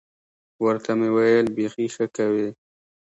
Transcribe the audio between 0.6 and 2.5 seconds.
ورته ومې ویل بيخي ښه کوې.